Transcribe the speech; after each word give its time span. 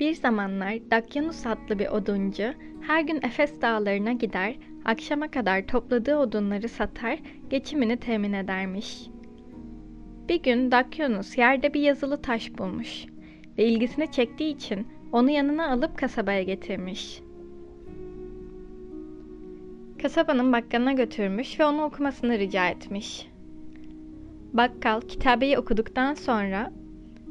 Bir 0.00 0.14
zamanlar 0.14 0.90
Dakyanus 0.90 1.46
adlı 1.46 1.78
bir 1.78 1.88
oduncu 1.88 2.44
her 2.80 3.00
gün 3.00 3.16
Efes 3.22 3.60
dağlarına 3.60 4.12
gider, 4.12 4.54
akşama 4.84 5.28
kadar 5.28 5.66
topladığı 5.66 6.16
odunları 6.16 6.68
satar, 6.68 7.18
geçimini 7.50 7.96
temin 7.96 8.32
edermiş. 8.32 9.06
Bir 10.28 10.42
gün 10.42 10.70
Dakyanus 10.70 11.38
yerde 11.38 11.74
bir 11.74 11.80
yazılı 11.80 12.22
taş 12.22 12.58
bulmuş 12.58 13.06
ve 13.58 13.64
ilgisini 13.64 14.10
çektiği 14.10 14.54
için 14.54 14.86
onu 15.12 15.30
yanına 15.30 15.70
alıp 15.70 15.98
kasabaya 15.98 16.42
getirmiş. 16.42 17.22
Kasabanın 20.02 20.52
bakkalına 20.52 20.92
götürmüş 20.92 21.60
ve 21.60 21.64
onu 21.64 21.84
okumasını 21.84 22.38
rica 22.38 22.68
etmiş. 22.68 23.28
Bakkal 24.52 25.00
kitabeyi 25.00 25.58
okuduktan 25.58 26.14
sonra 26.14 26.72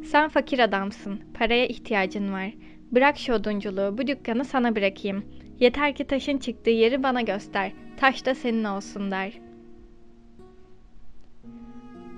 sen 0.05 0.29
fakir 0.29 0.59
adamsın, 0.59 1.21
paraya 1.33 1.65
ihtiyacın 1.65 2.33
var. 2.33 2.51
Bırak 2.91 3.17
şu 3.17 3.33
odunculuğu, 3.33 3.97
bu 3.97 4.07
dükkanı 4.07 4.45
sana 4.45 4.75
bırakayım. 4.75 5.25
Yeter 5.59 5.95
ki 5.95 6.07
taşın 6.07 6.37
çıktığı 6.37 6.69
yeri 6.69 7.03
bana 7.03 7.21
göster, 7.21 7.71
taş 7.97 8.25
da 8.25 8.35
senin 8.35 8.63
olsun 8.63 9.11
der. 9.11 9.33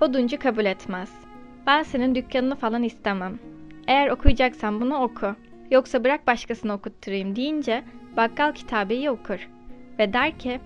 Oduncu 0.00 0.38
kabul 0.38 0.64
etmez. 0.64 1.10
Ben 1.66 1.82
senin 1.82 2.14
dükkanını 2.14 2.56
falan 2.56 2.82
istemem. 2.82 3.38
Eğer 3.86 4.08
okuyacaksan 4.08 4.80
bunu 4.80 4.96
oku. 4.96 5.34
Yoksa 5.70 6.04
bırak 6.04 6.26
başkasına 6.26 6.74
okutturayım 6.74 7.36
deyince 7.36 7.84
bakkal 8.16 8.52
kitabeyi 8.52 9.10
okur. 9.10 9.48
Ve 9.98 10.12
der 10.12 10.38
ki, 10.38 10.60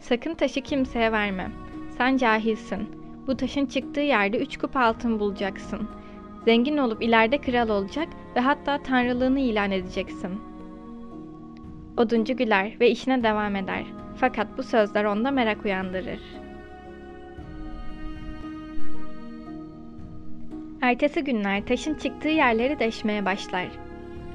sakın 0.00 0.34
taşı 0.34 0.60
kimseye 0.60 1.12
verme. 1.12 1.50
Sen 1.98 2.16
cahilsin. 2.16 2.88
Bu 3.26 3.36
taşın 3.36 3.66
çıktığı 3.66 4.00
yerde 4.00 4.38
üç 4.38 4.56
kup 4.58 4.76
altın 4.76 5.20
bulacaksın. 5.20 5.88
Zengin 6.48 6.76
olup 6.76 7.02
ileride 7.02 7.38
kral 7.38 7.68
olacak 7.68 8.08
ve 8.36 8.40
hatta 8.40 8.82
tanrılığını 8.82 9.40
ilan 9.40 9.70
edeceksin. 9.70 10.40
Oduncu 11.96 12.36
güler 12.36 12.80
ve 12.80 12.90
işine 12.90 13.22
devam 13.22 13.56
eder. 13.56 13.84
Fakat 14.16 14.58
bu 14.58 14.62
sözler 14.62 15.04
onda 15.04 15.30
merak 15.30 15.64
uyandırır. 15.64 16.20
Ertesi 20.80 21.24
günler 21.24 21.66
taşın 21.66 21.94
çıktığı 21.94 22.28
yerleri 22.28 22.78
deşmeye 22.78 23.24
başlar. 23.24 23.68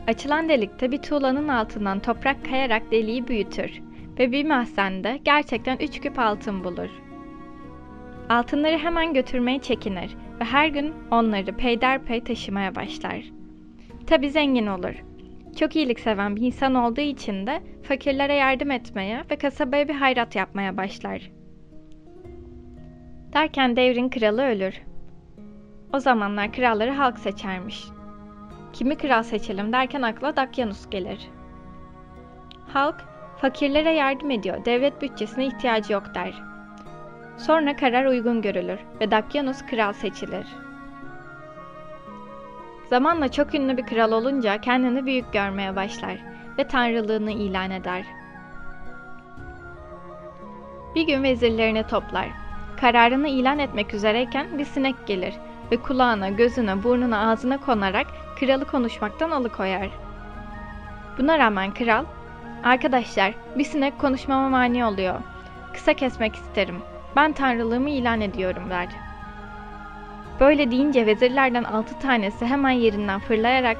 Açılan 0.07 0.49
delikte 0.49 0.91
bir 0.91 1.01
tuğlanın 1.01 1.47
altından 1.47 1.99
toprak 1.99 2.45
kayarak 2.45 2.91
deliği 2.91 3.27
büyütür 3.27 3.81
ve 4.19 4.31
bir 4.31 4.45
mahzende 4.45 5.19
gerçekten 5.25 5.77
üç 5.77 6.01
küp 6.01 6.19
altın 6.19 6.63
bulur. 6.63 6.89
Altınları 8.29 8.77
hemen 8.77 9.13
götürmeye 9.13 9.59
çekinir 9.59 10.15
ve 10.39 10.43
her 10.43 10.67
gün 10.67 10.93
onları 11.11 11.57
peyderpey 11.57 12.23
taşımaya 12.23 12.75
başlar. 12.75 13.23
Tabi 14.07 14.29
zengin 14.29 14.67
olur. 14.67 15.03
Çok 15.59 15.75
iyilik 15.75 15.99
seven 15.99 16.35
bir 16.35 16.41
insan 16.41 16.75
olduğu 16.75 17.01
için 17.01 17.47
de 17.47 17.61
fakirlere 17.83 18.33
yardım 18.33 18.71
etmeye 18.71 19.23
ve 19.31 19.35
kasabaya 19.35 19.87
bir 19.87 19.95
hayrat 19.95 20.35
yapmaya 20.35 20.77
başlar. 20.77 21.31
Derken 23.33 23.75
devrin 23.75 24.09
kralı 24.09 24.43
ölür. 24.43 24.81
O 25.93 25.99
zamanlar 25.99 26.51
kralları 26.51 26.91
halk 26.91 27.19
seçermiş. 27.19 27.83
Kimi 28.73 28.97
kral 28.97 29.23
seçelim 29.23 29.73
derken 29.73 30.01
akla 30.01 30.35
Dakyanus 30.35 30.89
gelir. 30.89 31.29
Halk, 32.67 32.95
fakirlere 33.37 33.91
yardım 33.91 34.31
ediyor, 34.31 34.65
devlet 34.65 35.01
bütçesine 35.01 35.45
ihtiyacı 35.45 35.93
yok 35.93 36.15
der. 36.15 36.52
Sonra 37.37 37.75
karar 37.75 38.05
uygun 38.05 38.41
görülür 38.41 38.79
ve 38.99 39.11
Dakyanus 39.11 39.65
kral 39.65 39.93
seçilir. 39.93 40.47
Zamanla 42.89 43.31
çok 43.31 43.55
ünlü 43.55 43.77
bir 43.77 43.85
kral 43.85 44.11
olunca 44.11 44.61
kendini 44.61 45.05
büyük 45.05 45.33
görmeye 45.33 45.75
başlar 45.75 46.17
ve 46.57 46.67
tanrılığını 46.67 47.31
ilan 47.31 47.71
eder. 47.71 48.05
Bir 50.95 51.07
gün 51.07 51.23
vezirlerini 51.23 51.87
toplar. 51.87 52.27
Kararını 52.81 53.27
ilan 53.27 53.59
etmek 53.59 53.93
üzereyken 53.93 54.57
bir 54.57 54.65
sinek 54.65 54.95
gelir 55.07 55.33
ve 55.71 55.77
kulağına, 55.77 56.29
gözüne, 56.29 56.83
burnuna, 56.83 57.31
ağzına 57.31 57.57
konarak 57.57 58.07
kralı 58.39 58.65
konuşmaktan 58.65 59.31
alıkoyar. 59.31 59.89
Buna 61.17 61.39
rağmen 61.39 61.73
kral, 61.73 62.05
Arkadaşlar, 62.63 63.33
bir 63.57 63.63
sinek 63.63 63.99
konuşmama 63.99 64.49
mani 64.49 64.85
oluyor. 64.85 65.15
Kısa 65.73 65.93
kesmek 65.93 66.35
isterim. 66.35 66.92
Ben 67.15 67.33
tanrılığımı 67.33 67.89
ilan 67.89 68.21
ediyorum 68.21 68.69
der. 68.69 68.87
Böyle 70.39 70.71
deyince 70.71 71.05
vezirlerden 71.05 71.63
altı 71.63 71.99
tanesi 71.99 72.45
hemen 72.45 72.69
yerinden 72.69 73.19
fırlayarak 73.19 73.77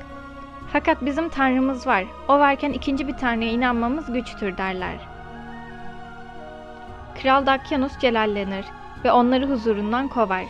fakat 0.73 1.05
bizim 1.05 1.29
tanrımız 1.29 1.87
var. 1.87 2.03
O 2.27 2.39
varken 2.39 2.71
ikinci 2.73 3.07
bir 3.07 3.17
tanrıya 3.17 3.51
inanmamız 3.51 4.13
güçtür 4.13 4.57
derler. 4.57 4.95
Kral 7.21 7.45
Dakyanus 7.45 7.99
celallenir 7.99 8.65
ve 9.05 9.11
onları 9.11 9.49
huzurundan 9.49 10.07
kovar. 10.07 10.45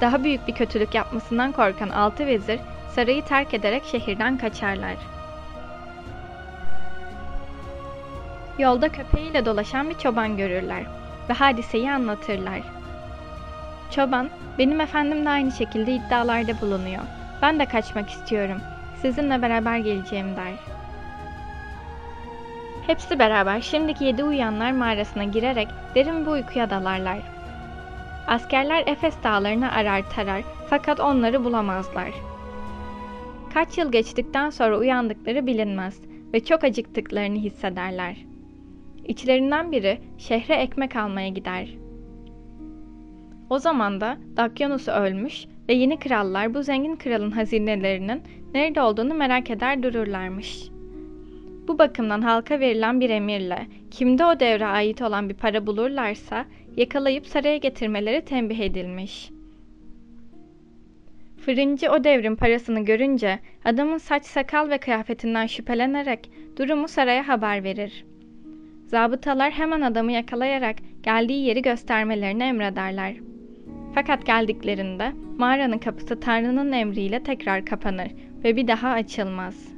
Daha 0.00 0.24
büyük 0.24 0.48
bir 0.48 0.54
kötülük 0.54 0.94
yapmasından 0.94 1.52
korkan 1.52 1.88
altı 1.88 2.26
vezir 2.26 2.60
sarayı 2.94 3.24
terk 3.24 3.54
ederek 3.54 3.84
şehirden 3.84 4.38
kaçarlar. 4.38 4.96
Yolda 8.58 8.88
köpeğiyle 8.88 9.44
dolaşan 9.44 9.90
bir 9.90 9.98
çoban 9.98 10.36
görürler 10.36 10.97
ve 11.28 11.32
hadiseyi 11.32 11.92
anlatırlar. 11.92 12.60
Çoban, 13.90 14.30
benim 14.58 14.80
efendim 14.80 15.24
de 15.24 15.30
aynı 15.30 15.52
şekilde 15.52 15.92
iddialarda 15.92 16.60
bulunuyor. 16.60 17.02
Ben 17.42 17.58
de 17.58 17.66
kaçmak 17.66 18.10
istiyorum. 18.10 18.60
Sizinle 19.02 19.42
beraber 19.42 19.78
geleceğim 19.78 20.36
der. 20.36 20.52
Hepsi 22.86 23.18
beraber 23.18 23.60
şimdiki 23.60 24.04
yedi 24.04 24.24
uyanlar 24.24 24.72
mağarasına 24.72 25.24
girerek 25.24 25.68
derin 25.94 26.26
bir 26.26 26.30
uykuya 26.30 26.70
dalarlar. 26.70 27.18
Askerler 28.26 28.86
Efes 28.86 29.14
dağlarını 29.24 29.72
arar 29.72 30.10
tarar 30.10 30.42
fakat 30.70 31.00
onları 31.00 31.44
bulamazlar. 31.44 32.10
Kaç 33.54 33.78
yıl 33.78 33.92
geçtikten 33.92 34.50
sonra 34.50 34.78
uyandıkları 34.78 35.46
bilinmez 35.46 36.00
ve 36.34 36.44
çok 36.44 36.64
acıktıklarını 36.64 37.38
hissederler. 37.38 38.27
İçlerinden 39.08 39.72
biri 39.72 39.98
şehre 40.18 40.54
ekmek 40.54 40.96
almaya 40.96 41.28
gider. 41.28 41.68
O 43.50 43.58
zaman 43.58 44.00
da 44.00 44.18
Dakyanus 44.36 44.88
ölmüş 44.88 45.46
ve 45.68 45.74
yeni 45.74 45.98
krallar 45.98 46.54
bu 46.54 46.62
zengin 46.62 46.96
kralın 46.96 47.30
hazinelerinin 47.30 48.22
nerede 48.54 48.82
olduğunu 48.82 49.14
merak 49.14 49.50
eder 49.50 49.82
dururlarmış. 49.82 50.68
Bu 51.68 51.78
bakımdan 51.78 52.22
halka 52.22 52.60
verilen 52.60 53.00
bir 53.00 53.10
emirle 53.10 53.66
kimde 53.90 54.24
o 54.24 54.40
devre 54.40 54.66
ait 54.66 55.02
olan 55.02 55.28
bir 55.28 55.34
para 55.34 55.66
bulurlarsa 55.66 56.44
yakalayıp 56.76 57.26
saraya 57.26 57.56
getirmeleri 57.56 58.24
tembih 58.24 58.58
edilmiş. 58.58 59.30
Fırıncı 61.36 61.90
o 61.90 62.04
devrin 62.04 62.36
parasını 62.36 62.84
görünce 62.84 63.38
adamın 63.64 63.98
saç 63.98 64.24
sakal 64.26 64.70
ve 64.70 64.78
kıyafetinden 64.78 65.46
şüphelenerek 65.46 66.30
durumu 66.56 66.88
saraya 66.88 67.28
haber 67.28 67.64
verir. 67.64 68.04
Zabıtalar 68.88 69.50
hemen 69.50 69.80
adamı 69.80 70.12
yakalayarak 70.12 70.76
geldiği 71.02 71.46
yeri 71.46 71.62
göstermelerini 71.62 72.42
emrederler. 72.42 73.14
Fakat 73.94 74.26
geldiklerinde 74.26 75.12
mağaranın 75.38 75.78
kapısı 75.78 76.20
Tanrı'nın 76.20 76.72
emriyle 76.72 77.22
tekrar 77.22 77.64
kapanır 77.64 78.08
ve 78.44 78.56
bir 78.56 78.68
daha 78.68 78.88
açılmaz. 78.88 79.68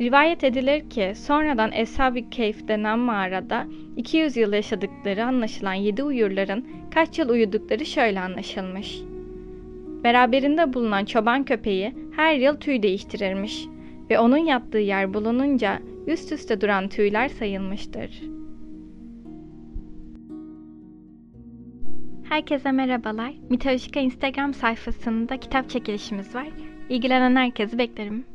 Rivayet 0.00 0.44
edilir 0.44 0.90
ki 0.90 1.12
sonradan 1.16 1.72
Eshab-ı 1.72 2.30
Keyf 2.30 2.68
denen 2.68 2.98
mağarada 2.98 3.66
200 3.96 4.36
yıl 4.36 4.52
yaşadıkları 4.52 5.24
anlaşılan 5.24 5.74
yedi 5.74 6.02
uyurların 6.02 6.66
kaç 6.94 7.18
yıl 7.18 7.28
uyudukları 7.28 7.86
şöyle 7.86 8.20
anlaşılmış. 8.20 9.00
Beraberinde 10.04 10.74
bulunan 10.74 11.04
çoban 11.04 11.44
köpeği 11.44 11.94
her 12.16 12.34
yıl 12.34 12.56
tüy 12.56 12.82
değiştirirmiş 12.82 13.66
ve 14.10 14.18
onun 14.18 14.36
yattığı 14.36 14.78
yer 14.78 15.14
bulununca 15.14 15.78
üst 16.06 16.32
üste 16.32 16.60
duran 16.60 16.88
tüyler 16.88 17.28
sayılmıştır. 17.28 18.22
Herkese 22.28 22.72
merhabalar. 22.72 23.34
Mitolojika 23.50 24.00
Instagram 24.00 24.54
sayfasında 24.54 25.36
kitap 25.36 25.70
çekilişimiz 25.70 26.34
var. 26.34 26.48
İlgilenen 26.88 27.36
herkesi 27.36 27.78
beklerim. 27.78 28.33